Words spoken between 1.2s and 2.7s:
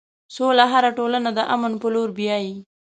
د امن په لور بیایي.